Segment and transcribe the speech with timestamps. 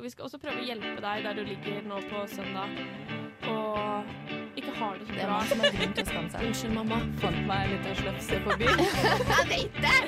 [0.00, 2.70] Og vi skal også prøve å hjelpe deg der du ligger nå på søndag
[3.50, 4.04] og
[4.56, 6.44] ikke har det så Det er mange man som har grunn til å skamme seg.
[6.46, 6.98] Unnskyld, mamma.
[7.20, 8.78] Fant meg en liten slefse på byen.
[9.34, 9.98] Jeg vet det!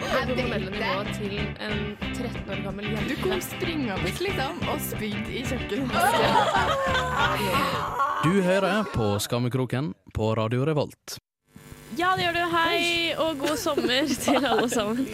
[0.00, 1.78] Det hormonelle nivået til en
[2.16, 3.06] 13 år gammel jente.
[3.12, 5.94] Du kom springende liksom og spydde i kjøkkenet.
[8.24, 11.20] Du hører på Skammekroken på Radio Revolt.
[11.94, 12.44] Ja, det gjør du.
[12.56, 15.06] Hei og god sommer til alle sammen.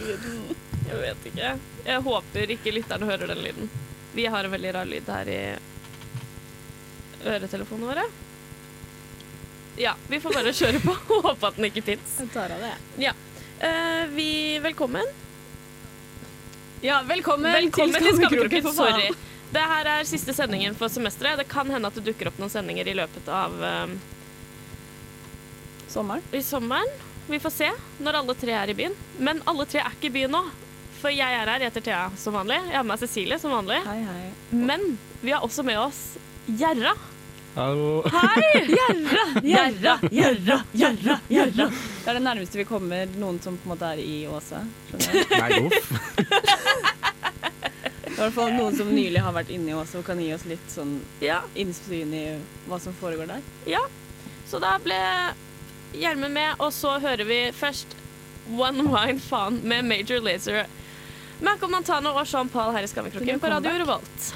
[0.91, 1.51] Jeg vet ikke.
[1.87, 3.69] Jeg håper ikke lytterne hører den lyden.
[4.13, 5.39] Vi har en veldig rar lyd her i
[7.31, 8.03] øretelefonene våre.
[9.79, 12.17] Ja, vi får bare kjøre på og håpe at den ikke fins.
[12.19, 12.73] Jeg tar av det.
[13.61, 14.29] Eh, vi
[14.63, 15.07] Velkommen.
[16.81, 18.63] Ja, velkommen, Velkommen til Skammekroken.
[18.65, 18.73] for.
[18.73, 19.11] Sorry.
[19.51, 21.37] Det her er siste sendingen for semesteret.
[21.43, 23.93] Det kan hende at det dukker opp noen sendinger i løpet av eh,
[25.91, 26.23] Sommeren.
[26.31, 26.91] i sommeren.
[27.29, 27.69] Vi får se
[28.01, 28.95] når alle tre er i byen.
[29.19, 30.41] Men alle tre er ikke i byen nå.
[31.01, 32.59] For jeg er her, jeg heter Thea som vanlig.
[32.69, 33.79] Jeg har med meg Cecilie som vanlig.
[33.87, 34.27] Hei, hei.
[34.53, 34.83] Men
[35.23, 36.01] vi har også med oss
[36.45, 36.93] Gjerra.
[37.55, 38.03] Hallo.
[38.07, 38.61] Hei!
[38.71, 41.65] Gjerra, gjerra, gjerra, gjerra, gjerra.
[41.71, 44.61] Det er det nærmeste vi kommer noen som på en måte er i Åse.
[44.93, 45.89] Nei, uff.
[48.11, 50.45] I hvert fall noen som nylig har vært inne i Åse og kan gi oss
[50.47, 52.23] litt sånn Ja, innsyn i
[52.69, 53.41] hva som foregår der.
[53.69, 53.81] ja.
[54.51, 54.97] Så da ble
[55.95, 57.95] Gjermund med, og så hører vi først
[58.51, 60.65] One Wine Faen med Major Lazer.
[61.41, 64.33] Malcolm Montano og Jean-Paul her i Skammekroken på Radio Revolt.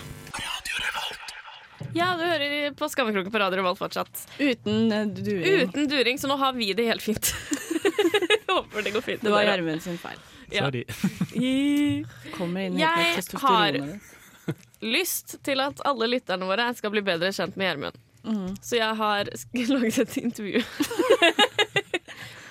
[1.96, 4.26] Ja, du hører på Skammekroken på Radio Revolt fortsatt.
[4.40, 5.70] Uten eh, during.
[5.70, 7.30] Uten during, så nå har vi det helt fint.
[8.50, 9.22] Håper det går fint.
[9.22, 9.46] Det var.
[9.46, 10.18] Gjermund sin feil.
[10.52, 10.66] Ja.
[10.66, 10.84] Sorry.
[12.36, 14.12] Kommer inn Jeg helt testosteronet
[14.96, 18.02] lyst til at alle lytterne våre skal bli bedre kjent med Gjermund.
[18.26, 18.56] Mm.
[18.62, 19.30] Så jeg har
[19.78, 20.62] laget et intervju.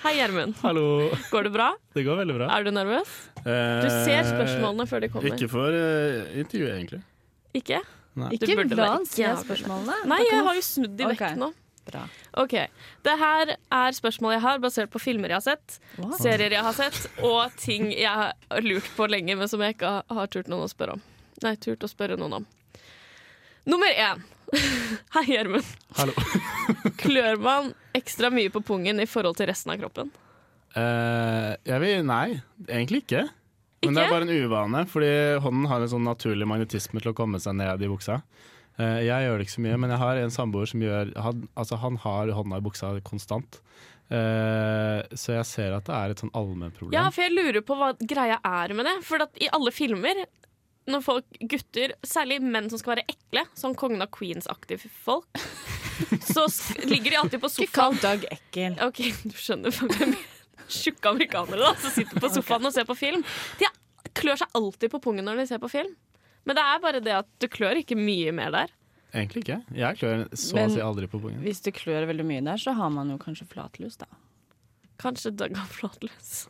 [0.05, 0.53] Hei, Gjermund.
[0.61, 1.09] Hallo.
[1.31, 1.71] Går det bra?
[1.97, 2.47] Det går veldig bra.
[2.53, 3.13] Er du nervøs?
[3.41, 5.31] Du ser spørsmålene før de kommer.
[5.33, 6.99] Ikke for uh, intervjuet, egentlig.
[7.57, 7.79] Ikke?
[8.21, 8.29] Nei.
[8.37, 9.95] Ikke la han se spørsmålene.
[10.11, 11.15] Nei, jeg har jo snudd de okay.
[11.15, 11.49] vekk nå.
[11.89, 12.03] Bra.
[12.41, 12.53] Ok,
[13.05, 16.13] Det her er spørsmål jeg har, basert på filmer jeg har sett, Wow.
[16.21, 19.89] serier jeg har sett, og ting jeg har lurt på lenge, men som jeg ikke
[19.89, 21.01] har- har turt noen å spørre om.
[21.41, 22.47] Nei, turt å spørre noen om.
[23.65, 24.21] Nummer én.
[25.15, 25.65] Hei, Gjermund.
[25.97, 26.13] Hallo.
[27.01, 30.11] Klør man ekstra mye på pungen i forhold til resten av kroppen?
[30.75, 33.25] Uh, jeg vil Nei, egentlig ikke.
[33.85, 35.11] Men det er bare en uvane, fordi
[35.43, 38.21] hånden har en sånn naturlig magnetisme til å komme seg ned i buksa.
[38.79, 41.45] Uh, jeg gjør det ikke så mye, men jeg har en samboer som gjør han,
[41.55, 43.59] Altså, han har hånda i buksa konstant.
[44.05, 46.95] Uh, så jeg ser at det er et sånn allmennproblem.
[46.97, 48.97] Ja, for jeg lurer på hva greia er med det.
[49.05, 50.25] For i alle filmer,
[50.87, 55.25] når folk, gutter, særlig menn som skal være ekle, sånn Kongen av Queens-aktige folk,
[56.27, 57.73] så sk- ligger de alltid på Ikke sofaen.
[57.73, 58.75] kall Doug ekkel.
[58.85, 60.15] OK, du skjønner hvem
[60.65, 63.21] Tjukke amerikanere da, som sitter på sofaen og ser på film.
[63.59, 63.67] De
[64.17, 65.91] klør seg alltid på pungen når de ser på film.
[66.45, 68.73] Men det er bare det at du klør ikke mye mer der.
[69.15, 69.59] Egentlig ikke.
[69.77, 71.41] Jeg klør så Men- å si aldri på pungen.
[71.45, 74.05] Hvis du klør veldig mye der, så har man jo kanskje flatlus, da.
[75.01, 76.47] Kanskje Doug har flatløs.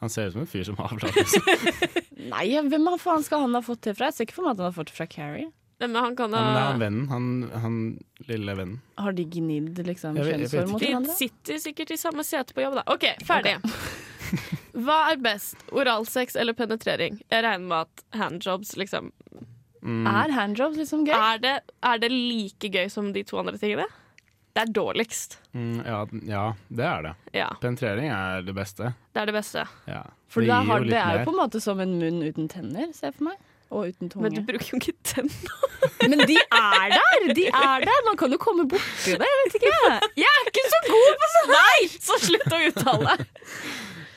[0.00, 1.34] Han ser ut som en fyr som har flatlus.
[2.30, 4.08] Nei, hvem faen skal han ha fått det fra?
[4.10, 5.50] Jeg ser ikke for meg at han har fått det fra Carrie.
[5.82, 7.06] Men han kan Ja, men det er vennen.
[7.10, 7.26] Han,
[7.60, 7.78] han
[8.28, 8.80] lille vennen.
[8.96, 12.78] Har de gnidd liksom kjønnshår mot mot De sitter sikkert i samme sete på jobb,
[12.80, 12.84] da.
[12.94, 13.56] OK, ferdig.
[14.84, 17.20] Hva er best, oralsex eller penetrering?
[17.30, 19.12] Jeg regner med at handjobs liksom
[19.84, 20.06] Mm.
[20.08, 21.12] Er handjobs liksom gøy?
[21.12, 21.50] er det,
[21.84, 23.84] er det like gøy som de to andre tingene?
[24.54, 25.38] Det er dårligst.
[25.52, 26.00] Mm, ja,
[26.30, 27.14] ja, det er det.
[27.34, 28.92] Ja, Penetrering er det beste.
[29.10, 29.64] det er det beste.
[29.90, 30.04] Ja.
[30.30, 32.46] For det gir har, jo det er jo på en måte som en munn uten
[32.52, 33.40] tenner, ser jeg for meg.
[33.74, 34.28] Og uten tunge.
[34.28, 35.66] Men du bruker jo ikke tenner.
[36.10, 37.26] Men de er der!
[37.34, 38.04] De er der!
[38.06, 39.26] Man kan jo komme borti det.
[39.26, 39.72] Jeg vet ikke.
[40.22, 41.54] Jeg er ikke så god på sånt!
[41.56, 43.16] Nei, så slutt å uttale!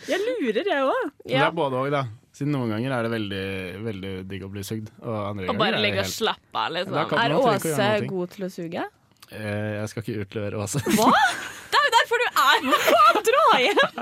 [0.07, 1.09] Jeg lurer, jeg òg.
[1.25, 1.31] Ja.
[1.31, 2.03] Det er både og, da.
[2.37, 3.45] Siden noen ganger er det veldig,
[3.87, 4.91] veldig digg å bli sugd.
[5.01, 7.17] Og andre Og ganger bare er det ligge og slappe av, liksom.
[7.17, 8.85] Er Åse god til å suge?
[9.31, 11.11] Eh, Jeg skal ikke utlevere hva som Hva?!
[11.71, 13.97] Det er jo derfor du er Faen, dra hjem!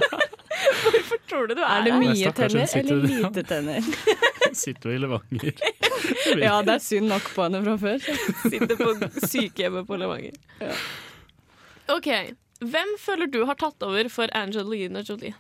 [0.86, 1.80] Hvorfor tror du du Er her?
[1.80, 3.90] er det mye tenner eller lite tenner?
[4.56, 5.64] Sitter jo i Levanger.
[6.46, 8.06] Ja, det er synd nok på henne fra før.
[8.46, 8.94] Sitter på
[9.26, 10.38] sykehjemmet på Levanger.
[11.92, 12.08] OK.
[12.64, 15.34] Hvem føler du har tatt over for Angelina Jolie?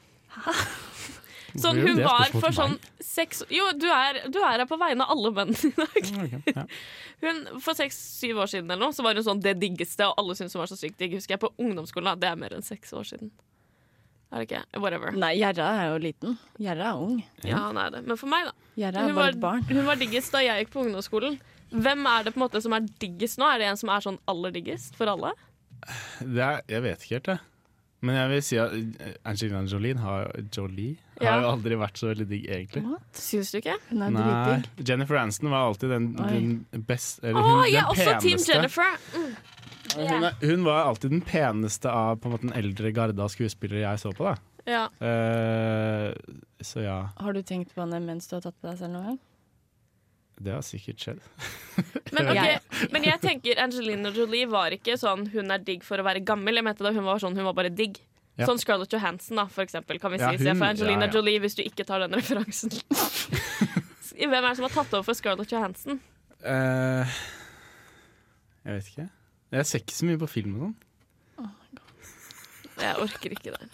[1.61, 5.13] Sånn, hun var for sånn seks Jo, du er, du er her på vegne av
[5.15, 6.09] alle menn i dag.
[6.51, 6.65] Ja.
[7.23, 10.35] Hun, For seks-syv år siden eller noe, så var hun sånn det diggeste, og alle
[10.35, 11.15] syntes hun var så sykt digg.
[11.15, 12.11] Husker jeg på ungdomsskolen.
[12.11, 12.15] da.
[12.25, 13.31] Det er mer enn seks år siden.
[14.33, 14.61] Er det ikke?
[14.83, 15.15] Whatever.
[15.15, 16.37] Nei, Gjerra er jo liten.
[16.59, 17.19] Gjerra er ung.
[17.45, 18.01] Ja, han er det.
[18.09, 18.71] Men for meg, da.
[18.81, 19.63] Gjerra er bare et barn.
[19.69, 21.37] hun var diggest da jeg gikk på ungdomsskolen.
[21.71, 23.47] Hvem er det på en måte som er diggest nå?
[23.47, 25.31] Er det en som er sånn aller diggest for alle?
[26.19, 27.43] Det er, jeg vet ikke helt, jeg.
[28.05, 31.31] Men jeg vil si at eh, Angelina Jolie har, Jolie Ja.
[31.31, 32.83] har jo aldri vært så veldig digg, egentlig.
[33.15, 33.77] Syns du ikke?
[33.89, 34.87] Hun er Nei, dritdigg.
[34.89, 38.41] Jennifer Aniston var alltid den, den best Eller oh, hun, jeg er også Team.
[38.49, 38.97] Jennifer!
[39.15, 39.29] Mm.
[39.95, 43.85] Hun, er, hun var alltid den peneste av på en måte, den eldre garda skuespillere
[43.85, 44.27] jeg så på.
[44.27, 44.35] da
[44.67, 44.83] Ja.
[44.99, 46.11] Uh,
[46.65, 49.11] Så ja, Har du tenkt på henne mens du har tatt på deg selv noen
[49.13, 49.19] gang?
[50.41, 51.21] Det har sikkert skjedd.
[52.15, 52.57] Men, okay,
[52.93, 56.55] men jeg tenker Angelina Jolie var ikke sånn hun er digg for å være gammel.
[56.59, 57.97] Jeg mente da hun var sånn, hun var bare digg.
[58.35, 58.45] Ja.
[58.49, 59.99] Sånn Scarlett Johansson, da, for eksempel.
[59.99, 60.43] Kan vi Ja, si.
[60.43, 61.13] Hun- for Angelina ja, ja.
[61.17, 62.71] Jolie, hvis du ikke tar den referansen.
[64.15, 65.99] Hvem er det som har tatt over for Scarlett Johansson?
[66.45, 67.07] Uh,
[68.67, 69.07] jeg vet ikke.
[69.55, 70.75] Jeg ser ikke så mye på film og sånn.
[72.75, 73.69] Jeg orker ikke det.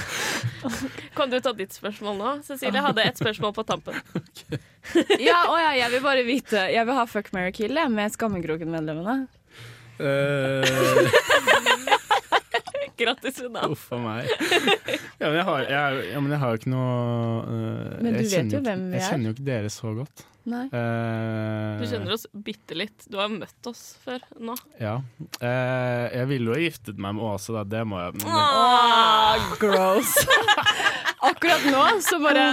[1.16, 2.32] Kan du ta ditt spørsmål nå?
[2.46, 4.00] Cecilie hadde et spørsmål på tampen.
[5.18, 8.14] Ja, å ja, jeg vil bare vite Jeg vil ha Fuck, marry, kill jeg, med
[8.14, 9.26] Skammekroken-medlemmene.
[9.98, 10.62] Uh,
[12.96, 13.70] Grattis, Sudan.
[13.74, 14.30] Uff a meg.
[15.16, 16.94] Ja, men jeg har, jeg, ja, men jeg har jo ikke noe
[17.48, 18.96] uh, Men du vet jo hvem vi er.
[18.98, 19.10] Jeg er.
[19.10, 20.24] kjenner jo ikke dere så godt.
[20.46, 20.64] Nei.
[20.70, 23.06] Uh, Du kjenner oss bitte litt.
[23.10, 24.54] Du har møtt oss før nå.
[24.78, 24.98] Ja.
[25.40, 27.64] Uh, jeg ville jo ha giftet meg med Åse, da.
[27.76, 28.20] Det må jeg.
[28.20, 30.12] Men, Ah, gross.
[31.26, 32.44] Akkurat nå, så bare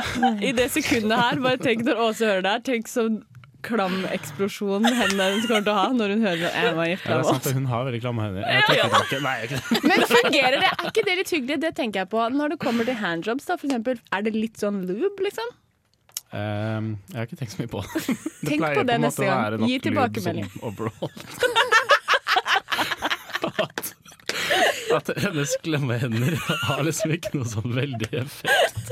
[0.41, 3.21] i det sekundet her, bare tenk når Åse hører det her, tenk sånn
[3.63, 7.07] klam eksplosjon hendene hennes kommer til å ha når hun hører at Emma var seg
[7.47, 8.43] med hun har veldig klamme hender.
[8.67, 9.17] Tilbake.
[9.23, 10.69] Nei, ikke- Men fungerer det?
[10.73, 11.57] Er ikke det litt hyggelig?
[11.63, 12.19] Det tenker jeg på.
[12.37, 15.47] Når det kommer til handjobs, da, for eksempel, er det litt sånn lube, liksom?
[16.33, 17.89] Um, jeg har ikke tenkt så mye på det.
[18.41, 19.61] Det Tenk pleier på det måte neste gang.
[19.69, 20.47] Gi tilbakemelding.
[23.63, 23.93] at,
[24.97, 26.35] at hennes klamme hender
[26.67, 28.85] har liksom ikke noe sånn veldig effekt.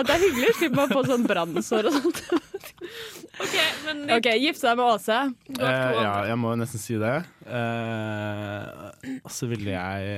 [0.00, 0.54] At det er hyggelig.
[0.58, 2.22] Slipper man å få sånn brannsår og sånt.
[3.42, 3.54] OK,
[3.86, 5.20] men OK, gifte deg med Åse.
[5.58, 7.14] Eh, ja, jeg må jo nesten si det.
[7.44, 8.62] Eh,
[9.24, 10.12] og så ville jeg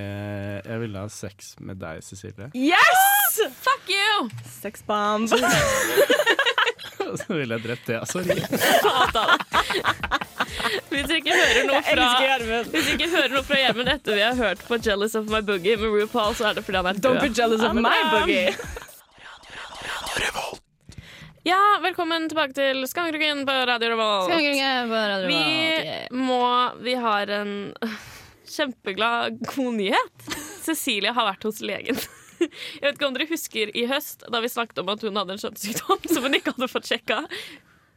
[0.66, 2.50] Jeg ville ha sex med deg, Cecilie.
[2.54, 3.40] Yes!
[3.64, 4.28] fuck you!
[4.60, 5.28] Sexbomb.
[7.06, 7.98] Og så ville jeg drept det.
[8.10, 8.34] Sorry.
[10.90, 12.72] Hvis dere ikke hører noe fra Elsker Gjermund.
[12.72, 15.40] Hvis dere ikke hører noe fra Gjermund etter vi har hørt på 'Jealous of My
[15.50, 18.56] Boogie' med RuPaul, så er det fordi han er Don't be jealous of my boogie.
[21.46, 24.32] Ja, velkommen tilbake til Skangrukken på Radio Revolt.
[25.30, 26.46] Vi må
[26.82, 27.52] Vi har en
[28.56, 30.24] kjempeglad god nyhet.
[30.64, 32.00] Cecilie har vært hos legen.
[32.40, 35.36] Jeg vet ikke om dere husker i høst da vi snakket om at hun hadde
[35.36, 37.20] en kjønnssykdom som hun ikke hadde fått sjekka.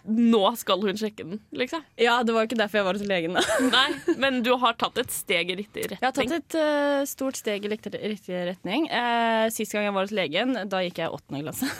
[0.05, 1.81] Nå skal hun sjekke den, liksom.
[1.97, 3.39] Ja, det var ikke derfor jeg var hos legen.
[3.39, 3.57] da.
[3.73, 6.03] Nei, men du har tatt et steg i riktig retning.
[6.03, 8.85] Jeg har tatt et uh, stort steg i riktig, riktig retning.
[8.93, 11.71] Uh, sist gang jeg var hos legen, da gikk jeg i åttende klasse.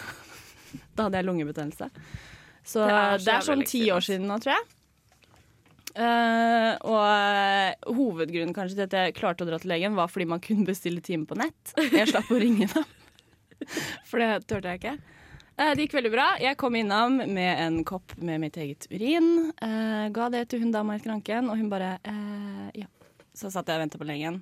[0.96, 1.90] da hadde jeg lungebetennelse.
[2.70, 4.68] Så Det det er er, sånn ti år siden nå, tror jeg.
[6.00, 10.28] Uh, og uh, hovedgrunnen kanskje til at jeg klarte å dra til legen, var fordi
[10.30, 11.74] man kunne bestille time på nett.
[11.90, 12.86] Jeg slapp å ringe dem,
[14.10, 14.94] for det turte jeg ikke.
[15.60, 16.28] Uh, det gikk veldig bra.
[16.40, 19.50] Jeg kom innom med en kopp med mitt eget urin.
[19.60, 21.98] eh, ga det til hun dama i skranken, og hun bare
[22.78, 22.88] ja.
[23.36, 24.42] Så satt jeg og venta på legen,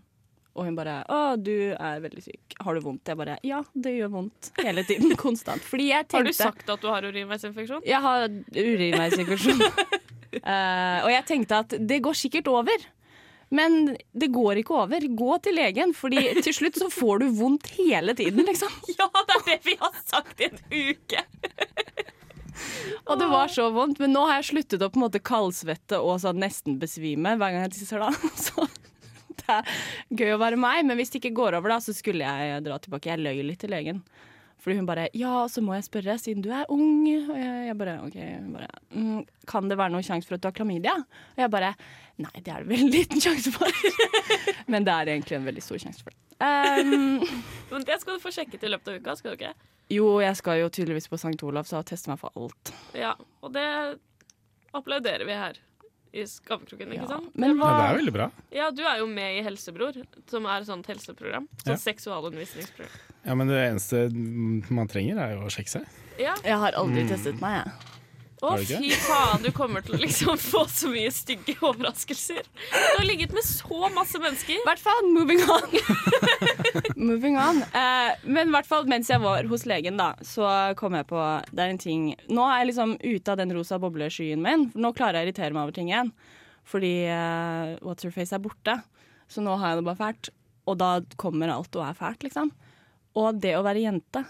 [0.58, 2.58] og hun bare 'Å, du er veldig syk.
[2.66, 5.16] Har du vondt?' Jeg bare 'Ja, det gjør vondt hele tiden.
[5.26, 5.62] Konstant'.
[5.62, 7.86] Fordi jeg tenkte Har du sagt at du har urinveisinfeksjon?
[7.86, 9.62] Jeg har urinveisinfeksjon.
[9.62, 12.88] uh, og jeg tenkte at det går sikkert over.
[13.50, 15.00] Men det går ikke over.
[15.00, 18.74] Gå til legen, Fordi til slutt så får du vondt hele tiden, liksom.
[19.00, 21.24] Ja, det er det vi har sagt i en uke!
[23.06, 24.02] Og det var så vondt.
[24.02, 27.54] Men nå har jeg sluttet å på en måte kaldsvette og sånn nesten besvime hver
[27.54, 28.12] gang jeg tisser, da.
[28.48, 28.66] Så
[29.42, 29.76] det er
[30.22, 30.86] gøy å være meg.
[30.88, 33.12] Men hvis det ikke går over, da, så skulle jeg dra tilbake.
[33.14, 34.02] Jeg løy litt til legen.
[34.58, 37.06] Fordi hun bare Ja, så må jeg spørre, siden du er ung.
[37.06, 38.18] Og jeg, bare OK.
[38.56, 40.96] Bare mm, Kan det være noen sjanse for at du har klamydia?
[41.38, 41.74] Og jeg bare
[42.18, 43.70] Nei, det er det veldig liten sjanse for.
[44.74, 46.22] Men det er egentlig en veldig stor sjanse for det.
[46.42, 47.22] Um,
[47.70, 49.54] Men det skal du få sjekket i løpet av uka, skal du ikke?
[49.94, 51.38] jo, jeg skal jo tydeligvis på St.
[51.48, 52.74] Olavs og teste meg for alt.
[52.98, 53.64] Ja, og det
[54.76, 55.60] applauderer vi her
[56.18, 57.08] i Skammekroken, ikke Ja.
[57.08, 57.30] sant?
[57.36, 58.32] Men Ja, det er veldig bra.
[58.52, 59.94] Ja, du er jo med i Helsebror,
[60.28, 61.48] som er et sånt helseprogram.
[61.64, 61.76] Sånn Ja.
[61.76, 62.96] seksualundervisningsprogram.
[63.26, 64.12] Ja, Men det eneste
[64.72, 65.86] man trenger, er jo å sjekke seg.
[66.20, 66.34] Ja.
[66.44, 67.74] Jeg har aldri testet meg, jeg.
[68.38, 72.46] Å, fy faen, du kommer til å liksom få så mye stygge overraskelser.
[72.46, 74.60] Du har ligget med så masse mennesker.
[74.60, 75.74] I hvert fall moving on.
[77.10, 77.64] moving on.
[77.66, 80.46] Eh, men i hvert fall mens jeg var hos legen, da, så
[80.78, 83.80] kom jeg på Det er en ting Nå er jeg liksom ute av den rosa
[83.82, 84.68] bobleskyen min.
[84.78, 86.14] Nå klarer jeg å irritere meg over ting igjen.
[86.68, 88.78] Fordi eh, What's Your Face er borte.
[89.32, 90.30] Så nå har jeg det bare fælt.
[90.68, 92.52] Og da kommer alt og er fælt, liksom.
[93.18, 94.22] Og det å være jente,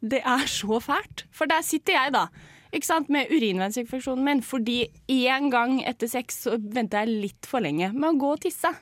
[0.00, 1.26] det er så fælt.
[1.34, 2.26] For der sitter jeg, da.
[2.72, 4.44] Ikke sant, Med urinveisinfeksjonen min.
[4.46, 8.44] Fordi én gang etter sex så venta jeg litt for lenge med å gå og
[8.46, 8.72] tisse.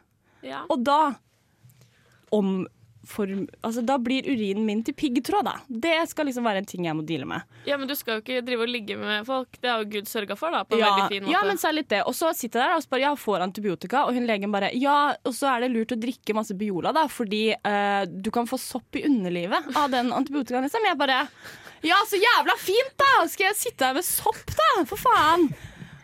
[0.46, 0.64] Ja.
[0.70, 1.00] Og da
[2.30, 2.62] om
[3.10, 5.46] form, altså, da blir urinen min til piggtråd.
[5.46, 5.54] Da.
[5.68, 7.56] Det skal liksom være en ting jeg må deale med.
[7.68, 9.56] Ja, Men du skal jo ikke drive og ligge med folk.
[9.60, 10.54] Det har jo Gud sørga for.
[10.54, 11.34] da, på en ja, veldig fin måte.
[11.34, 12.02] Ja, men så er det litt det.
[12.06, 14.98] Og så sitter jeg der og spør, ja, får antibiotika, og hun legen bare ja,
[15.24, 18.60] og så er det lurt å drikke masse Biola, da, fordi uh, du kan få
[18.60, 20.68] sopp i underlivet av den antibiotikaen.
[20.68, 20.86] Liksom.
[20.90, 21.24] Jeg bare
[21.86, 23.24] ja, så jævla fint, da!
[23.30, 24.70] Skal jeg sitte her med sopp, da?
[24.88, 25.48] For faen!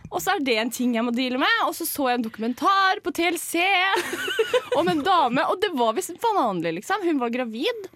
[0.07, 1.63] Og så er det en ting jeg må deale med.
[1.67, 3.65] Og så så jeg en dokumentar på TLC
[4.81, 7.05] om en dame, og det var visst vanlig, liksom.
[7.07, 7.89] Hun var gravid.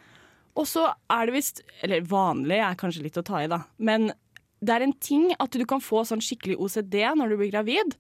[0.59, 3.63] Og så er det visst Eller vanlig er kanskje litt å ta i, da.
[3.79, 4.11] Men
[4.61, 7.95] det er en ting at du kan få sånn skikkelig OCD når du blir gravid.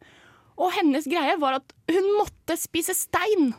[0.61, 3.55] Og hennes greie var at hun måtte spise stein.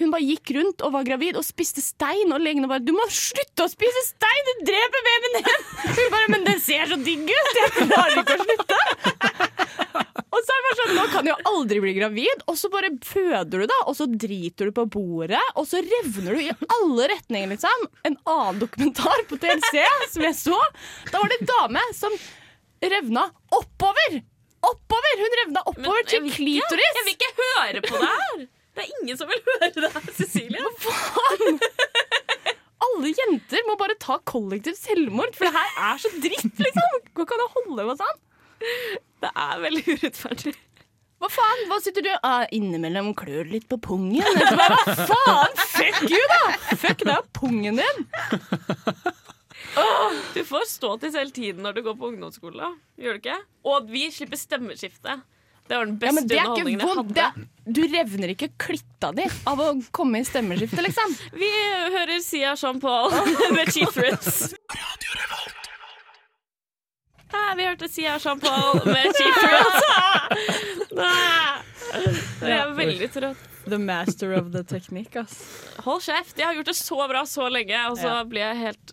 [0.00, 3.04] Hun bare gikk rundt og var gravid og spiste stein, og legene bare 'Du må
[3.06, 4.48] slutte å spise stein!
[4.48, 5.66] Du dreper babyen din!'
[5.98, 7.60] Hun bare 'Men den ser så digg ut!
[7.60, 8.82] Jeg klarer ikke å slutte!'
[10.34, 12.70] Og så er det bare sånn, Nå kan du jo aldri bli gravid, og så
[12.72, 16.50] bare føder du, da, og så driter du på bordet, og så revner du i
[16.74, 17.86] alle retninger, liksom.
[18.10, 20.58] En annen dokumentar på TLC som jeg så,
[21.12, 22.18] da var det en dame som
[22.82, 24.18] revna oppover!
[24.64, 25.22] Oppover!
[25.22, 26.98] Hun revna oppover Men, til klitoris!
[26.98, 28.46] Jeg vil ikke høre på det her!
[28.74, 30.62] Det er ingen som vil høre det her, Cecilie.
[30.64, 31.60] Hva faen?
[32.84, 37.00] Alle jenter må bare ta kollektivt selvmord, for det her er så dritt, liksom.
[37.14, 38.22] Hva kan jeg holde med sånn?
[39.24, 40.54] Det er veldig urettferdig.
[41.22, 41.62] Hva faen?
[41.70, 44.20] Hva sitter du ah, Innimellom klør litt på pungen.
[44.58, 45.54] Hva faen?
[45.72, 46.42] Fuck you, da!
[46.74, 48.04] Fuck deg og pungen din.
[49.80, 52.74] Oh, du får stå til selv tiden når du går på ungdomsskole.
[53.00, 53.38] Gjør du ikke?
[53.70, 55.16] Og vi slipper stemmeskifte.
[55.64, 57.28] Det var den beste ja, underholdningen jeg hadde.
[57.40, 61.14] Det, du revner ikke klitta di av å komme i stemmeskiftet, liksom.
[61.42, 61.50] Vi
[61.96, 63.14] hører Sia Jean-Paul
[63.56, 64.54] med Chief Fruits.
[67.34, 69.80] Ja, vi hørte Sia Jean-Paul med Chief Fruits.
[72.44, 73.50] Jeg er veldig trøtt.
[73.64, 75.38] The master of the technique, ass.
[75.86, 76.36] Hold kjeft.
[76.36, 78.92] Jeg har gjort det så bra så lenge, og så blir jeg helt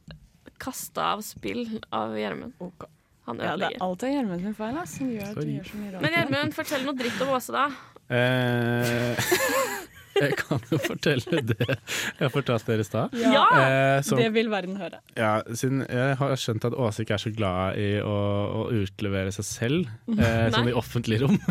[0.62, 2.56] kasta av spill av Gjermund.
[2.62, 2.88] Okay.
[3.30, 3.51] Han ødelegger.
[3.51, 4.78] Ja, det er alltid Gjermund sin feil.
[4.82, 6.01] Ass, som gjør gjør så mye rart.
[6.01, 7.68] Men Gjermund, fortell noe dritt om Åse, da.
[8.12, 9.16] Eh,
[10.22, 13.13] jeg kan jo fortelle det jeg fortalte dere i stad.
[13.22, 15.00] Ja, eh, det vil verden høre.
[15.16, 18.18] Ja, siden jeg har skjønt at Åse ikke er så glad i å,
[18.63, 21.38] å utlevere seg selv eh, sånn i offentlig rom.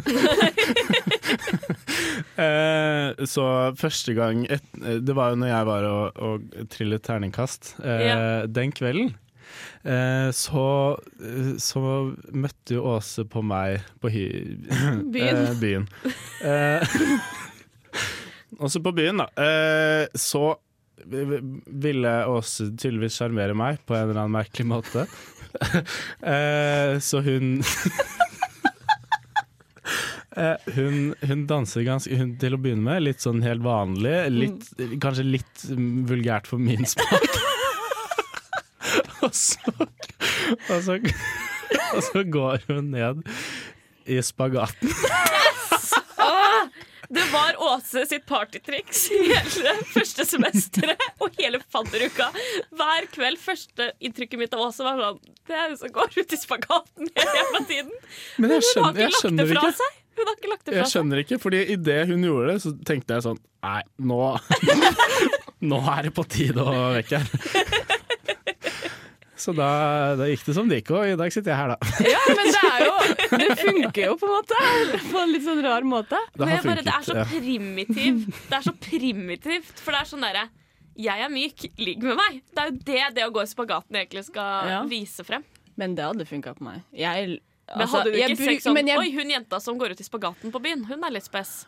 [2.45, 3.47] eh, så
[3.79, 7.77] første gang et, Det var jo når jeg var og, og trillet terningkast.
[7.81, 8.21] Eh, ja.
[8.51, 9.15] Den kvelden
[9.83, 10.65] så,
[11.25, 11.83] eh, så,
[12.37, 14.25] møtte jo Åse på meg på hy
[15.15, 15.45] byen.
[15.47, 15.87] Eh, byen.
[16.45, 16.97] Eh,
[18.65, 19.31] også på byen, da.
[19.41, 20.53] Eh, så
[21.01, 25.07] ville Åse tydeligvis sjarmere meg på en eller annen merkelig måte.
[27.09, 27.47] så hun
[30.77, 34.15] hun, hun, danser ganske hun, til å begynne med, litt sånn helt vanlig.
[34.37, 34.69] Litt,
[35.03, 35.65] kanskje litt
[36.07, 37.40] vulgært for min smak.
[39.27, 39.75] og, så,
[40.71, 40.99] og, så,
[41.95, 43.25] og så går hun ned
[44.11, 44.91] i spagaten.
[47.11, 52.29] Det var Åse sitt partytriks hele første semesteret og hele fadderuka.
[52.71, 55.19] Hver kveld første inntrykket mitt av Åse var sånn
[55.51, 57.91] Det er hun som går ut i spagaten hele tiden.
[58.39, 59.73] Men, jeg skjønner, jeg skjønner ikke.
[59.81, 59.99] Seg.
[60.21, 60.85] Hun har ikke lagt det fra seg.
[60.85, 64.21] Jeg skjønner ikke, fordi idet hun gjorde det, så tenkte jeg sånn Nei, nå
[65.71, 67.80] Nå er det på tide å vekke her.
[69.41, 69.71] Så da,
[70.21, 71.93] da, gikk det som det gikk, og i dag sitter jeg her, da.
[72.05, 72.95] Ja, men det er jo
[73.41, 74.59] Det funker jo på en måte.
[75.09, 76.19] På en litt sånn rar måte.
[76.35, 78.27] Det, funket, bare, det er så primitivt.
[78.51, 80.43] Det er så primitivt, for det er sånn derre
[81.01, 82.41] Jeg er myk, ligg med meg.
[82.51, 84.81] Det er jo det det å gå i spagaten egentlig skal ja.
[84.91, 85.47] vise frem.
[85.81, 86.83] Men det hadde funka på meg.
[86.93, 87.39] Jeg,
[87.71, 90.07] altså, men hadde du ikke sett sånn jeg, Oi, hun jenta som går ut i
[90.07, 91.63] spagaten på byen, hun er litt spess.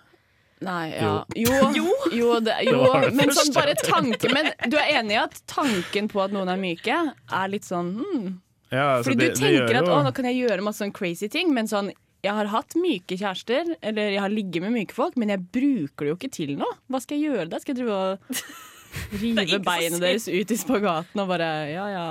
[0.63, 1.13] Nei, ja.
[1.35, 1.89] Jo, jo,
[2.21, 2.85] jo, det, jo
[3.17, 6.61] men sånn bare tanken Men du er enig i at tanken på at noen er
[6.61, 8.29] myke, er litt sånn hmm.
[8.71, 11.53] ja, altså, Fordi du tenker at å, nå kan jeg gjøre masse sånn crazy ting,
[11.57, 11.93] men sånn
[12.23, 16.07] jeg har hatt myke kjærester, eller jeg har ligget med myke folk, men jeg bruker
[16.07, 16.77] det jo ikke til noe.
[16.87, 17.59] Hva skal jeg gjøre da?
[17.59, 18.37] Skal jeg drive og
[19.23, 22.07] rive beina deres ut i spagaten og bare Ja ja,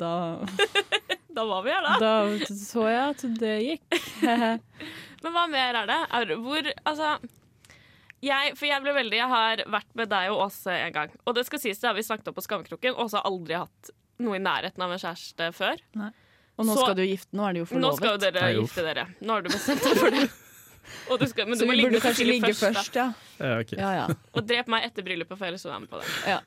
[0.00, 0.12] da
[1.38, 1.98] Da var vi her, da.
[2.02, 3.98] Da så jeg at det gikk.
[4.24, 6.38] men hva mer er det?
[6.42, 7.12] Hvor Altså
[8.24, 11.12] jeg, for jeg ble veldig Jeg har vært med deg og Åse en gang.
[11.24, 12.96] Og det skal sies, det har vi snakket om på Skammekroken.
[12.98, 13.92] Åse har aldri hatt
[14.24, 15.82] noe i nærheten av en kjæreste før.
[15.98, 16.10] Nei.
[16.58, 17.86] Og nå skal du gifte, nå er det jo forlovet.
[17.86, 19.04] Nå skal jo dere gifte dere.
[19.22, 20.28] Nå har du bestemt deg for det.
[20.88, 23.10] Du skal, men så du må burde kanskje ligge først, først ja.
[23.36, 23.76] Ja, okay.
[23.76, 24.04] ja, ja.
[24.38, 26.06] Og drep meg etter bryllupet, for ellers er jeg med på det.
[26.24, 26.38] Ja.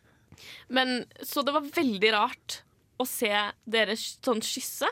[0.74, 2.56] Men, så det var veldig rart
[2.98, 3.30] å se
[3.70, 4.90] dere sånn kysse.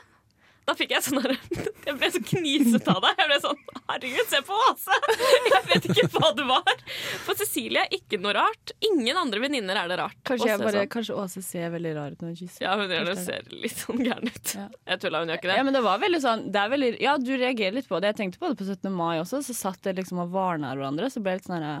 [0.70, 1.24] Da fikk jeg sånn
[1.86, 3.12] Jeg ble så knisete av det.
[3.18, 3.60] Jeg ble sånn
[3.90, 4.98] Herregud, se på Åse!
[5.50, 6.82] Jeg vet ikke hva det var.
[7.24, 8.74] For Cecilie er ikke noe rart.
[8.86, 10.18] Ingen andre venninner er det rart.
[10.26, 10.90] Kanskje, bare, sånn.
[10.94, 12.64] kanskje, Åse ser veldig rar ut når hun kysser.
[12.66, 13.16] Ja, hun det.
[13.18, 14.54] ser litt sånn gæren ut.
[14.54, 14.66] Ja.
[14.92, 15.60] Jeg tulla, hun gjør ikke det.
[15.60, 18.12] Ja, men det var veldig sånn veldig, Ja, du reagerer litt på det.
[18.12, 18.90] Jeg tenkte på det på 17.
[18.94, 19.42] mai også.
[19.46, 21.10] Så satt dere liksom og varna hverandre.
[21.10, 21.80] Så ble det litt sånn herre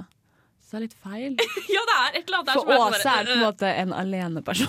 [0.70, 1.32] så det er litt feil.
[1.74, 4.68] ja, det er et eller annet For Åse er, på en måte en aleneperson.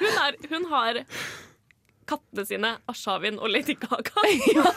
[0.00, 0.98] hun, hun har
[2.08, 4.24] kattene sine, Ashavin og Lady Gaga.
[4.56, 4.70] Ja.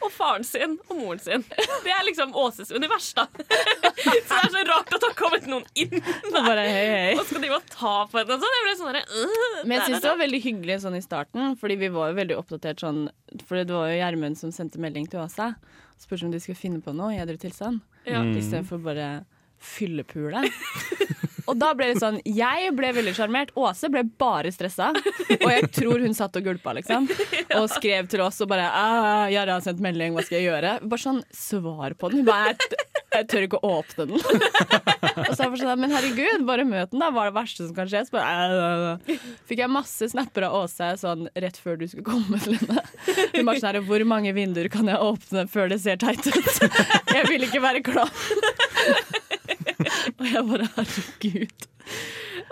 [0.00, 1.42] og faren sin og moren sin.
[1.84, 3.26] Det er liksom Åses univers, da.
[3.36, 6.36] så det er så rart at det har kommet noen inn der.
[6.36, 7.12] Bare, hei, hei.
[7.18, 8.56] Og skal de bare ta på henne sånn.
[8.56, 11.78] Jeg ble sånn uh, Men jeg syns det var veldig hyggelig sånn i starten, fordi
[11.84, 13.06] vi var jo veldig oppdatert sånn
[13.44, 15.52] For det var jo Gjermund som sendte melding til Åse.
[16.00, 17.82] Spurte om de skulle finne på noe i edru tilstand.
[18.06, 18.22] Ja.
[18.22, 18.36] Mm.
[18.40, 19.10] Istedenfor bare
[19.58, 20.44] fyllepule.
[21.46, 23.52] Og da ble det sånn Jeg ble veldig sjarmert.
[23.58, 24.92] Åse ble bare stressa.
[25.36, 27.08] Og jeg tror hun satt og gulpa, liksom.
[27.58, 28.66] Og skrev til oss og bare
[29.32, 32.24] Jara har sendt melding, hva skal jeg gjøre?' Bare sånn svar på den.
[32.26, 32.56] Bare,
[33.14, 34.20] jeg, tør ikke å åpne den.
[34.20, 37.10] og så jeg sånn, Men herregud, bare møt den, da.
[37.14, 38.04] Hva er det verste som kan skje?
[38.08, 42.58] Så bare, Fikk jeg masse snapper av Åse sånn rett før du skulle komme til
[42.58, 42.82] henne.
[43.34, 46.60] Hun bare sånn 'Hvor mange vinduer kan jeg åpne før det ser teit ut?'
[47.16, 48.10] jeg vil ikke være klar.
[50.20, 51.66] Og jeg bare herregud.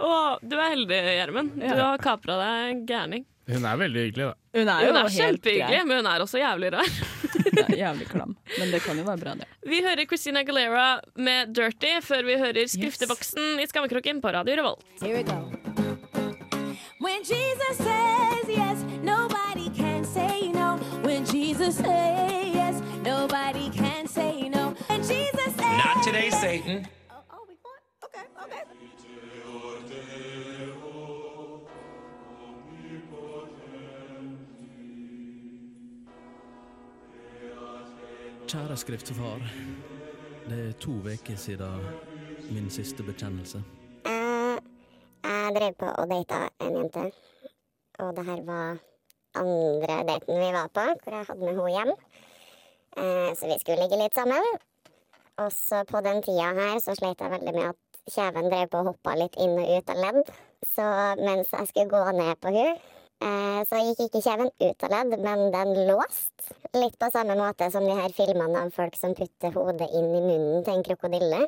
[0.05, 1.55] Og du er heldig, Gjermund.
[1.61, 3.25] Du har kapra deg gærning.
[3.47, 4.35] Hun er veldig hyggelig, da.
[4.57, 6.93] Hun er, hun er kjempehyggelig, men hun er også jævlig rar.
[7.59, 8.33] ja, jævlig klam.
[8.59, 9.49] Men det kan jo være bra, det.
[9.69, 13.65] Vi hører Christina Galera med 'Dirty' før vi hører Skrifteboksen yes.
[13.65, 14.85] i Skammekroken på Radio Revolt.
[15.03, 15.39] Here we go.
[17.05, 20.79] When Jesus says yes, nobody can say no.
[21.05, 24.73] When Jesus says yes, nobody can say no.
[24.89, 26.87] When Jesus says Not today, Satan.
[38.55, 39.41] Kjære skriftefar.
[40.49, 41.87] Det er to uker siden
[42.55, 43.59] min siste bekjennelse.
[44.07, 44.59] Uh,
[45.25, 47.05] jeg drev på og data en jente.
[47.99, 48.79] Og det her var
[49.43, 51.93] andre daten vi var på, hvor jeg hadde med henne hjem.
[52.99, 54.47] Uh, så vi skulle ligge litt sammen.
[55.43, 58.85] Og så på den tida her så slet jeg veldig med at kjeven drev på
[58.85, 60.35] og hoppa litt inn og ut av ledd.
[60.77, 60.87] Så
[61.27, 63.04] mens jeg skulle gå ned på henne Eh,
[63.69, 66.49] så gikk ikke kjeven ut av ledd, men den låst.
[66.77, 70.21] Litt på samme måte som de her filmene av folk som putter hodet inn i
[70.25, 71.41] munnen til en krokodille.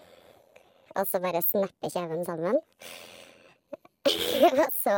[0.96, 2.56] Og så bare snapper kjeven sammen.
[4.84, 4.94] så,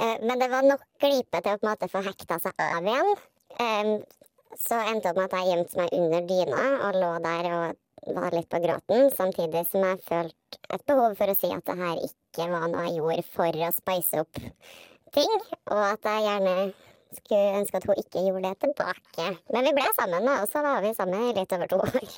[0.00, 2.86] eh, men det var nok glipe til å på en måte få hekta seg av
[2.86, 3.14] igjen.
[3.60, 3.92] Eh,
[4.62, 8.34] så endte opp med at jeg gjemte meg under dyna og lå der og var
[8.34, 12.00] litt på gråten, samtidig som jeg følte et behov for å si at det her
[12.08, 14.40] ikke var noe jeg gjorde for å spice opp
[15.14, 15.32] ting,
[15.66, 16.72] og at jeg gjerne
[17.16, 19.26] skulle ønske at hun ikke gjorde det tilbake.
[19.52, 22.08] Men vi ble sammen, og så var vi sammen i litt over to år.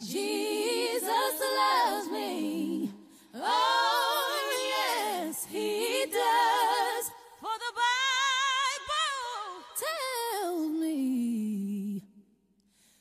[0.00, 2.90] Jesus loves me.
[3.34, 4.36] Oh,
[4.74, 7.04] yes, he does.
[7.40, 12.02] For the Bible tells me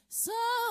[0.10, 0.62] so.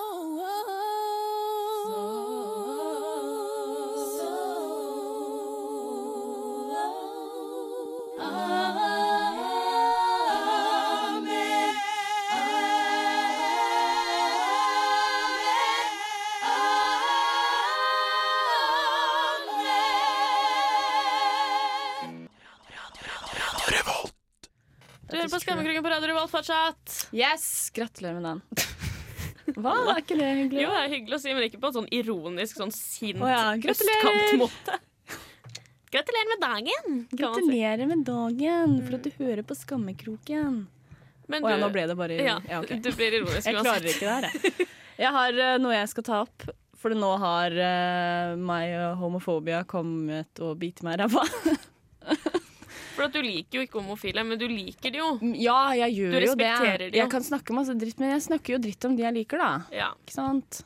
[25.31, 26.95] På Skammekroken på Radio Revolt fortsatt.
[27.15, 27.71] Yes!
[27.75, 28.41] Gratulerer med den.
[29.63, 29.75] Hva?
[29.93, 30.63] Er ikke det hyggelig?
[30.65, 33.31] Jo, det er hyggelig å si, men ikke på en sånn ironisk, sånn sint oh,
[33.31, 33.53] ja.
[33.55, 34.79] østkantmåte.
[35.93, 37.01] Gratulerer med dagen!
[37.13, 40.63] Gratulerer med dagen for at du hører på Skammekroken.
[41.29, 42.81] Å oh, ja, nå ble det bare ja, ja, okay.
[42.83, 44.71] Du blir ironisk Jeg klarer ikke det her, jeg.
[45.03, 46.49] Jeg har uh, noe jeg skal ta opp,
[46.83, 51.25] for nå har uh, meg og homofobia kommet og bitt meg i ræva.
[52.93, 55.11] For du liker jo ikke homofile, men du liker de jo.
[55.41, 56.51] Ja, jeg gjør jo det.
[56.83, 59.43] De jeg kan snakke masse dritt, men jeg snakker jo dritt om de jeg liker,
[59.43, 59.53] da.
[59.75, 59.91] Ja.
[60.05, 60.63] Ikke sant?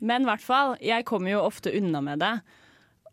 [0.00, 2.34] Men i hvert fall, jeg kommer jo ofte unna med det.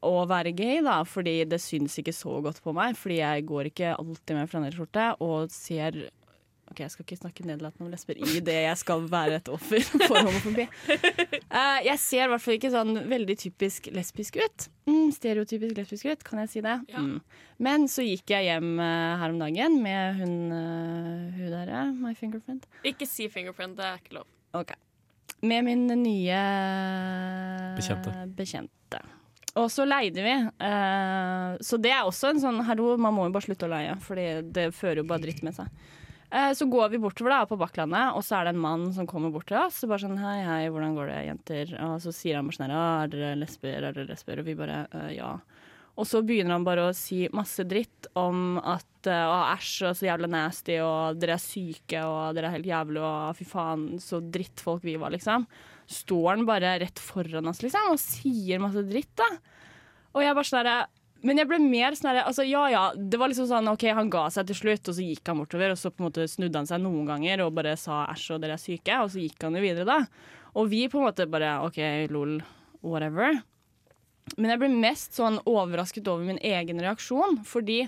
[0.04, 2.98] Å være gay, da, fordi det syns ikke så godt på meg.
[3.00, 6.02] Fordi jeg går ikke alltid med flanellskjorte og ser
[6.74, 9.84] Ok, Jeg skal ikke snakke nedlatende om lesber i det jeg skal være et offer
[10.10, 10.66] for homofobi.
[11.54, 14.66] Uh, jeg ser i hvert fall ikke sånn veldig typisk lesbisk ut.
[14.90, 16.80] Mm, stereotypisk lesbisk ut, kan jeg si det?
[16.90, 17.04] Ja.
[17.06, 17.22] Mm.
[17.62, 22.18] Men så gikk jeg hjem uh, her om dagen med hun, uh, hun der, my
[22.18, 22.66] fingerprint.
[22.82, 24.30] Ikke si fingerprint, det er ikke lov.
[24.58, 24.74] Ok.
[25.46, 26.44] Med min nye
[27.78, 28.18] bekjente.
[28.34, 29.06] bekjente.
[29.62, 30.38] Og så leide vi.
[30.58, 33.94] Uh, så det er også en sånn Hallo, man må jo bare slutte å leie,
[34.02, 35.70] Fordi det fører jo bare dritt med seg.
[36.34, 39.06] Eh, så går vi bortover da, på Bakklandet, og så er det en mann som
[39.10, 39.84] kommer bort til oss.
[39.86, 41.74] Og bare sånn Hei, hei, hvordan går det, jenter?
[41.86, 43.76] Og så sier han bare sånn Er dere lesber?
[43.78, 44.42] Er dere lesber?
[44.42, 44.80] Og vi bare
[45.14, 45.36] ja.
[45.94, 50.08] Og så begynner han bare å si masse dritt om at å, æsj, og så
[50.08, 54.18] jævla nasty, og dere er syke, og dere er helt jævlig, og fy faen, så
[54.24, 55.46] drittfolk vi var, liksom.
[55.86, 59.30] Står han bare rett foran oss, liksom, og sier masse dritt, da.
[60.16, 60.80] Og jeg bare sånn herre
[61.24, 64.26] men jeg ble mer sånn altså, Ja ja, det var liksom sånn OK, han ga
[64.34, 66.68] seg til slutt, og så gikk han bortover, og så på en måte snudde han
[66.70, 69.56] seg noen ganger og bare sa æsj og dere er syke, og så gikk han
[69.56, 70.42] jo videre, da.
[70.60, 71.80] Og vi på en måte bare OK,
[72.12, 72.42] lol,
[72.84, 73.40] whatever.
[74.36, 77.86] Men jeg ble mest sånn overrasket over min egen reaksjon, fordi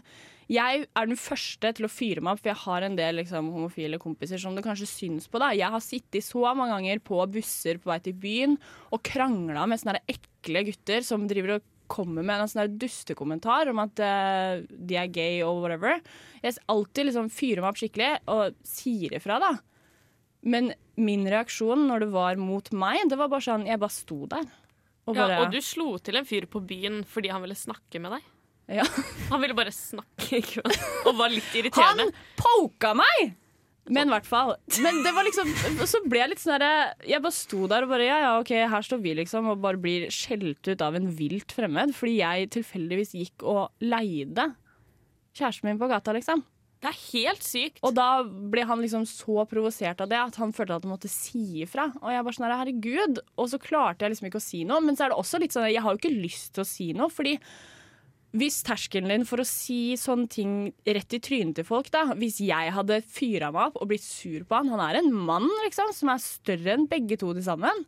[0.51, 3.47] jeg er den første til å fyre meg opp, for jeg har en del liksom,
[3.55, 5.41] homofile kompiser som det kanskje syns på.
[5.41, 5.51] da.
[5.57, 8.59] Jeg har sittet så mange ganger på busser på vei til byen
[8.93, 13.81] og krangla med sånne ekle gutter som driver og kommer med en sånn dustekommentar om
[13.83, 16.01] at uh, de er gay og whatever.
[16.43, 19.53] Jeg alltid liksom fyrer meg opp skikkelig og sier ifra, da.
[20.45, 24.19] Men min reaksjon når det var mot meg, det var bare sånn Jeg bare sto
[24.29, 24.45] der.
[25.05, 28.01] Og, bare, ja, og du slo til en fyr på byen fordi han ville snakke
[28.01, 28.29] med deg?
[28.79, 28.85] Ja.
[29.29, 30.41] Han ville bare snakke
[31.05, 32.07] og var litt irriterende.
[32.09, 33.35] Han poka meg!
[33.85, 34.55] Men i hvert fall.
[34.85, 35.51] Men det var liksom
[35.85, 38.51] Så ble jeg litt sånn derre Jeg bare sto der og bare Ja ja, OK,
[38.71, 42.51] her står vi, liksom, og bare blir skjelt ut av en vilt fremmed fordi jeg
[42.55, 44.49] tilfeldigvis gikk og leide
[45.35, 46.41] kjæresten min på gata, liksom.
[46.85, 47.79] Det er helt sykt.
[47.85, 51.11] Og da ble han liksom så provosert av det at han følte at han måtte
[51.11, 51.87] si ifra.
[52.01, 53.21] Og jeg bare sånn herregud.
[53.41, 54.83] Og så klarte jeg liksom ikke å si noe.
[54.85, 56.91] Men så er det også litt sånn jeg har jo ikke lyst til å si
[56.95, 57.35] noe, fordi
[58.35, 62.41] hvis terskelen din for å si sånne ting rett i trynet til folk, da Hvis
[62.43, 65.93] jeg hadde fyra meg opp og blitt sur på han Han er en mann liksom,
[65.95, 67.85] som er større enn begge to til sammen.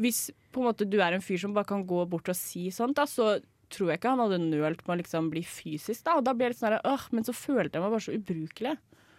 [0.00, 2.70] Hvis på en måte du er en fyr som bare kan gå bort og si
[2.74, 3.36] sånt, da, så
[3.74, 6.04] tror jeg ikke han hadde nølt med å liksom bli fysisk.
[6.06, 8.16] Da Og da ble jeg litt sånn øh, Men så følte jeg meg bare så
[8.16, 8.74] ubrukelig.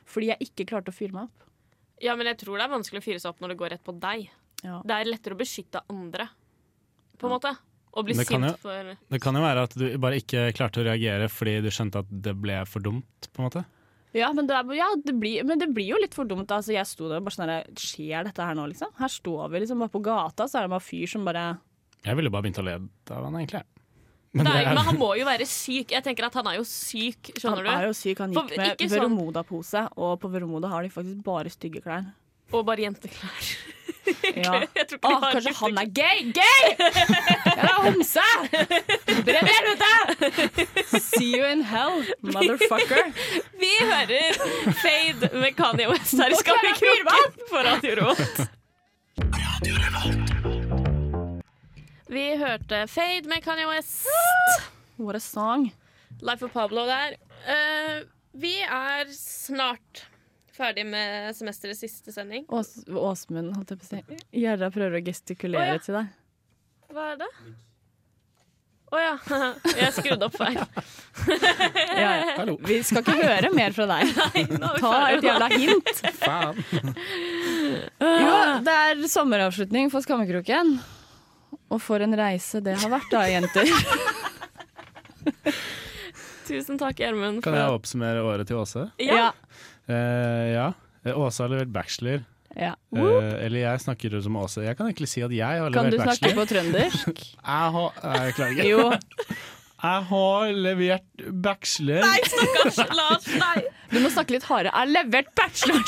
[0.06, 1.46] Fordi jeg ikke klarte å fyre meg opp.
[2.04, 3.86] Ja, men jeg tror det er vanskelig å fyre seg opp når det går rett
[3.86, 4.28] på deg.
[4.66, 4.82] Ja.
[4.86, 6.28] Det er lettere å beskytte andre,
[7.20, 7.38] på en ja.
[7.38, 7.56] måte
[7.96, 10.88] og bli sint jo, for Det kan jo være at du bare ikke klarte å
[10.90, 13.66] reagere fordi du skjønte at det ble for dumt, på en måte.
[14.16, 16.52] Ja, men det, ja, det blir, men det blir jo litt for dumt.
[16.52, 18.94] Altså, jeg sto der og bare sånn Skjer dette her nå, liksom?
[19.00, 21.48] Her står vi liksom bare på gata, så er det bare fyr som bare
[22.06, 23.66] Jeg ville bare begynt å le av han, egentlig.
[24.36, 25.94] Men, Nei, men, han må jo være syk.
[25.96, 27.72] Jeg tenker at Han er jo syk, skjønner han du?
[27.72, 31.24] Han er jo syk, han gikk med sånn- Veromoda-pose, og på Veromoda har de faktisk
[31.24, 32.10] bare stygge klær.
[32.52, 33.52] Og bare jenteklær.
[34.36, 34.62] Ja.
[35.02, 36.24] Åh, kanskje han er gay!
[36.36, 36.76] Gay!
[36.78, 38.26] Jeg er homse!
[39.26, 41.00] Brenn helvete!
[41.00, 43.12] See you in hell, motherfucker.
[43.60, 44.40] Vi hører
[44.82, 48.46] Fade med Kanye West her i Skammekroken på Radio Revolt.
[52.10, 54.06] Vi hørte Fade med Kanye West.
[54.98, 55.72] What a song.
[56.22, 57.18] Life of Pablo der.
[57.46, 60.06] Uh, vi er snart
[60.56, 62.46] Ferdig med semesterets siste sending.
[62.48, 64.20] Ås Åsmund, holdt jeg på å si.
[64.40, 65.84] Gjerda prøver å gestikulere oh, ja.
[65.84, 66.14] til deg.
[66.96, 67.30] Hva er det?
[68.86, 69.16] Å oh, ja.
[69.82, 70.60] Jeg skrudde opp feil.
[72.04, 72.46] ja, ja.
[72.70, 74.14] Vi skal ikke høre mer fra deg.
[74.62, 76.04] Nei, Ta et jævla hint.
[76.22, 76.62] Faen.
[78.00, 80.78] jo, det er sommeravslutning for Skammekroken.
[81.74, 83.68] Og for en reise det har vært da, jenter.
[86.46, 87.42] Tusen takk, Gjermund.
[87.44, 88.86] Kan jeg oppsummere året til Åse?
[89.02, 89.34] Ja.
[89.90, 90.70] Uh, ja.
[91.16, 92.24] Åse har levert bachelor.
[92.56, 92.72] Ja.
[92.96, 94.64] Uh, eller jeg snakker som Åse.
[94.66, 96.06] Jeg kan egentlig si at jeg har levert bachelor.
[96.06, 97.26] Kan du snakke på trøndersk?
[97.52, 98.70] jeg, har, jeg klarer ikke.
[98.72, 98.88] Jo.
[99.86, 102.06] Jeg har levert bachelor.
[102.06, 103.28] Nei, stakkars Lars!
[103.42, 103.58] Nei.
[103.92, 104.72] Du må snakke litt hardere.
[104.72, 105.84] Jeg har levert bachelor!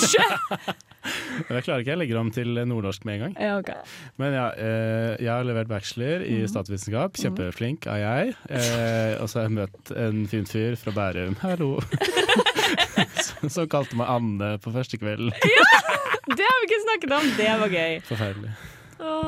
[1.07, 3.35] Jeg klarer ikke, jeg legger om til nordnorsk med en gang.
[3.39, 3.77] Ja, okay.
[4.19, 6.49] Men ja, eh, jeg har levert bachelor i mm.
[6.51, 7.13] statsvitenskap.
[7.13, 7.21] Mhm.
[7.21, 8.35] Kjempeflink er jeg.
[8.49, 11.39] Eh, og så har jeg møtt en fin fyr fra Bærum.
[11.45, 11.77] Hallo!
[13.53, 15.31] Som kalte meg Anne på første kvelden.
[15.57, 15.69] ja!
[16.27, 17.29] Det har vi ikke snakket om!
[17.37, 18.01] Det var gøy.
[18.07, 18.57] Forferdelig.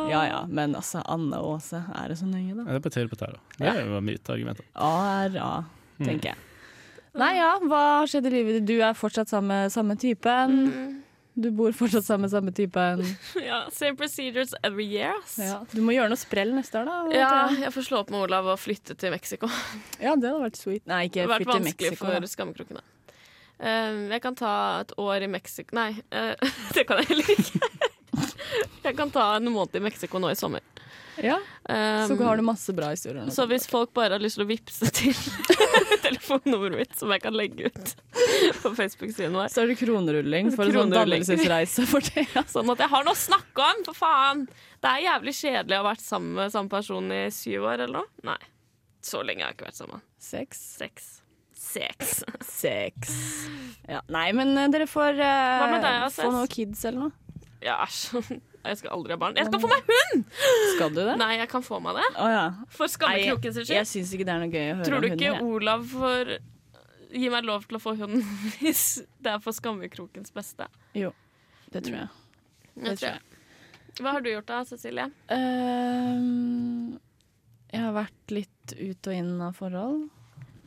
[0.10, 2.66] Ja ja, men altså, Anne og Åse, er det så nøye, da?
[2.66, 3.42] Ja, det er på tær, da.
[3.60, 3.84] Det ja.
[3.92, 4.62] var mitt argument.
[4.74, 5.50] ARA,
[6.00, 6.46] er tenker jeg.
[7.20, 8.68] Nei ja, hva har skjedd i livet ditt?
[8.70, 10.58] Du er fortsatt samme, samme typen.
[10.66, 10.98] Mm.
[11.40, 13.04] Du bor fortsatt sammen med samme typen.
[13.50, 15.16] ja, same procedures every year.
[15.40, 17.00] Ja, du må gjøre noe sprell neste år, da.
[17.16, 19.50] Ja, jeg får slå opp med Olav og flytte til Mexico.
[20.02, 20.86] ja, det hadde vært sweet.
[20.90, 21.84] Nei, ikke flytte til Mexico.
[21.86, 22.88] Det hadde vært vanskelig for skammekrokkene.
[23.60, 24.52] Um, jeg kan ta
[24.86, 26.32] et år i Mexico Nei, uh,
[26.76, 27.60] det kan jeg heller ikke.
[28.86, 30.64] jeg kan ta en måned i Mexico nå i sommer.
[31.20, 31.36] Ja,
[31.68, 33.28] um, Så har du masse bra historier.
[33.36, 35.12] Så hvis folk bare har lyst til å vippse til
[36.06, 37.94] telefonnummeret mitt, som jeg kan legge ut
[38.64, 42.30] på Facebook-siden vår Så er det kronerulling for en sånn dannelsesreise for det.
[42.48, 44.48] Sånn at jeg har noe å snakke om, for faen!
[44.80, 48.00] Det er jævlig kjedelig å ha vært sammen med samme person i syv år eller
[48.00, 48.14] noe.
[48.32, 48.40] Nei.
[49.04, 50.06] Så lenge har jeg ikke vært sammen.
[50.24, 50.64] Seks?
[50.80, 51.18] Seks.
[51.70, 52.24] Sex.
[52.46, 53.18] Sex.
[53.90, 57.40] Ja, nei, men uh, dere får uh, deg, få noen kids eller noe.
[57.66, 57.80] Ja,
[58.70, 59.38] Jeg skal aldri ha barn.
[59.40, 60.24] Jeg skal få meg hund!
[60.76, 61.16] Skal du det?
[61.18, 62.06] Nei, jeg kan få meg det.
[62.20, 62.44] Oh, ja.
[62.76, 63.72] For skammekroken sin skyld.
[63.72, 65.86] Jeg, jeg syns ikke det er noe gøy å høre Tror du ikke hunden, Olav
[65.90, 66.34] får
[67.10, 68.20] gi meg lov til å få hund
[68.60, 68.84] hvis
[69.24, 70.68] det er for skammekrokens beste?
[70.98, 71.14] Jo,
[71.74, 72.12] det tror jeg.
[72.84, 73.40] Det tror jeg.
[74.00, 75.08] Hva har du gjort da, Cecilie?
[75.32, 77.00] Uh,
[77.72, 80.08] jeg har vært litt ut og inn av forhold.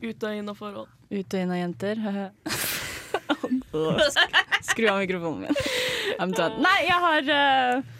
[0.03, 0.89] Ut og inn av forhold.
[1.13, 2.01] Ut og inn av jenter.
[4.67, 6.33] Skru av mikrofonen min.
[6.61, 7.93] Nei, jeg har uh,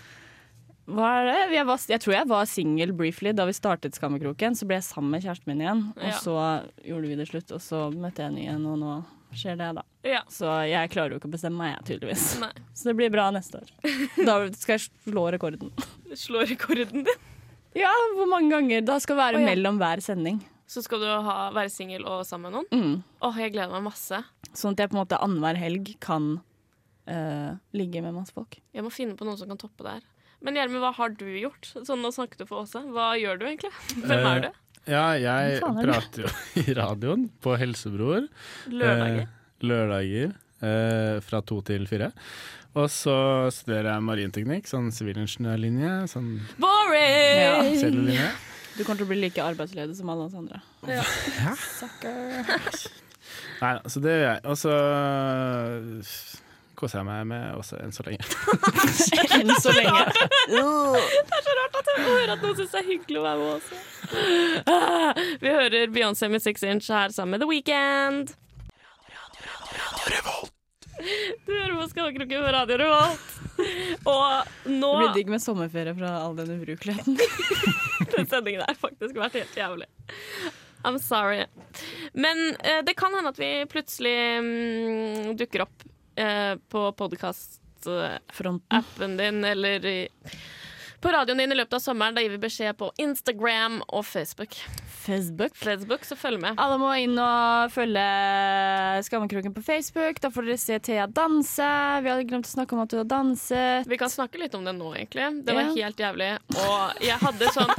[0.92, 1.38] Hva er det?
[1.56, 4.58] Jeg, var, jeg tror jeg var singel briefly da vi startet Skammekroken.
[4.60, 6.20] Så ble jeg sammen med kjæresten min igjen, og ja.
[6.20, 6.38] så
[6.84, 7.56] gjorde vi det slutt.
[7.56, 9.00] Og så møtte jeg en ny en, og nå
[9.34, 9.88] skjer det, da.
[10.06, 10.22] Ja.
[10.30, 12.34] Så jeg klarer jo ikke å bestemme meg, tydeligvis.
[12.44, 12.52] Nei.
[12.76, 13.72] Så det blir bra neste år.
[14.20, 15.72] Da skal jeg slå rekorden.
[16.20, 17.30] Slå rekorden din?
[17.74, 18.84] Ja, hvor mange ganger?
[18.86, 19.54] Da skal være oh, ja.
[19.56, 20.44] mellom hver sending.
[20.74, 22.72] Så skal du ha, være singel og sammen med noen?
[22.74, 22.96] Mm.
[23.28, 24.24] Åh, jeg gleder meg masse.
[24.58, 28.58] Sånn at jeg på en måte annenhver helg kan uh, ligge med masse folk.
[28.74, 30.10] Jeg må finne på noen som kan toppe det her.
[30.44, 31.70] Men Gjermund, hva har du gjort?
[31.88, 32.82] Sånn Nå snakket du for Åse.
[32.92, 33.72] Hva gjør du egentlig?
[34.08, 34.50] Hvem er du?
[34.90, 36.32] Ja, jeg prater jo
[36.64, 38.26] i radioen på Helsebror.
[38.74, 39.30] Lørdager.
[39.30, 42.12] Uh, lørdager uh, fra to til fire.
[42.74, 43.16] Og så
[43.54, 45.94] studerer jeg marinteknikk, sånn sivilingeniørlinje.
[46.10, 48.18] Sånn Boring!
[48.18, 48.32] Ja,
[48.78, 50.62] du kommer til å bli like arbeidsledig som alle oss andre.
[50.90, 51.04] Ja.
[51.80, 52.54] Sucker.
[53.62, 54.42] Nei, så det gjør jeg.
[54.50, 54.74] Og så
[56.84, 58.26] koser jeg meg med også enn så lenge.
[59.38, 60.04] enn så lenge.
[60.52, 63.40] det er så rart at jeg hører at noen syns det er hyggelig å være
[63.44, 63.82] med også.
[64.68, 68.36] Ah, vi hører Beyoncé med Six Inch her sammen med The Weekend.
[71.46, 73.43] Du hører på Skallekroken på Radio Revolt.
[74.10, 77.14] Og nå Det blir digg med sommerferie fra all den ubrukeligheten.
[78.16, 79.88] den sendingen har faktisk vært helt jævlig.
[80.84, 81.46] I'm sorry.
[82.14, 85.78] Men uh, det kan hende at vi plutselig um, dukker opp
[86.20, 90.10] uh, på podkast-appen din eller i
[91.04, 92.16] på radioen din i løpet av sommeren.
[92.16, 94.56] Da gir vi beskjed på Instagram og Facebook.
[94.88, 95.56] Facebook.
[95.60, 96.56] Facebook, så følg med.
[96.62, 98.04] Alle må inn og følge
[99.04, 100.22] Skammekroken på Facebook.
[100.24, 101.68] Da får dere se Thea danse.
[102.06, 103.90] Vi hadde glemt å snakke om at du har danset.
[103.92, 105.28] Vi kan snakke litt om det nå, egentlig.
[105.44, 105.76] Det var yeah.
[105.82, 106.30] helt jævlig.
[106.64, 107.76] Og jeg hadde sånn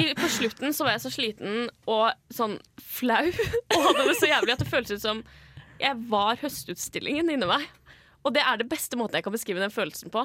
[0.00, 3.26] i, På slutten så var jeg så sliten og sånn flau
[3.76, 5.22] og hadde det så jævlig at det føltes ut som
[5.76, 7.68] jeg var høstutstillingen inni meg.
[8.24, 10.24] Og det er det beste måten jeg kan beskrive den følelsen på.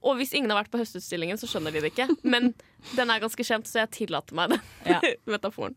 [0.00, 2.08] Og hvis ingen har vært på Høstutstillingen, så skjønner de det ikke.
[2.22, 2.52] Men
[2.96, 5.00] den er ganske kjent, så jeg tillater meg den ja.
[5.36, 5.76] metaforen.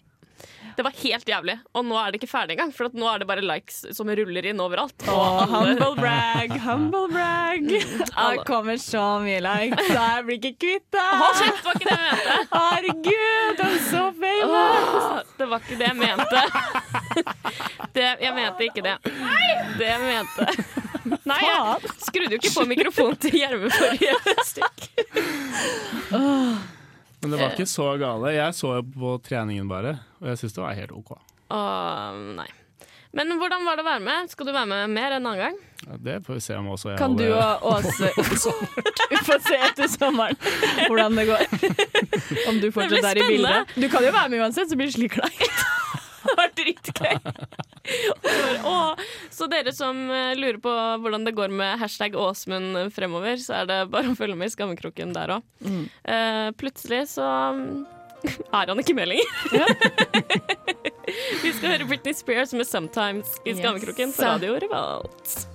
[0.76, 2.72] Det var helt jævlig, og nå er det ikke ferdig engang.
[2.74, 5.06] For nå er det bare likes som ruller inn overalt.
[5.06, 7.68] Åh, humble brag, humble brag.
[7.70, 11.06] Det kommer så mye likes, så jeg blir ikke kvitt det.
[11.22, 11.44] Var.
[12.56, 14.98] Herregud, er så famous.
[15.04, 16.46] Åh, det var ikke det jeg mente.
[17.94, 18.96] Det, jeg mente ikke det.
[19.78, 20.83] Det jeg mente
[21.32, 24.90] Nei, jeg skrudde jo ikke på mikrofonen til Gjerve forrige stikk.
[26.14, 28.34] Men det var ikke så gale.
[28.36, 31.16] Jeg så på treningen bare, og jeg syns det var helt OK.
[31.54, 32.50] Uh, nei.
[33.14, 34.30] Men hvordan var det å være med?
[34.32, 35.58] Skal du være med mer en annen gang?
[35.84, 38.08] Ja, det får vi se om også jeg Kan du og Åse
[39.12, 40.38] Vi får se etter sommeren
[40.88, 41.44] hvordan det går.
[42.50, 43.76] Om du fortsatt er i bildet.
[43.78, 45.62] Du kan jo være med uansett, så blir det slik kleint.
[46.24, 47.16] Det var dritgøy.
[49.34, 53.70] så dere som eh, lurer på hvordan det går med hashtag Åsmund fremover, så er
[53.70, 55.48] det bare å følge med i skammekroken der òg.
[55.64, 55.86] Mm.
[56.08, 57.84] Uh, plutselig så mm,
[58.60, 59.32] er han ikke med lenger.
[61.44, 65.53] Vi skal høre Britney Spears med 'Sometimes' i skammekroken på Radio Revolt.